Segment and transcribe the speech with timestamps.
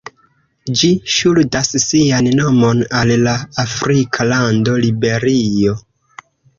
[0.79, 5.81] Ĝi ŝuldas sian nomon al la afrika lando Liberio.